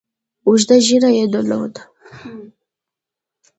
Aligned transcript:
اوږده 0.47 0.75
ږیره 0.85 1.09
یې 1.17 1.25
درلوده. 1.33 1.81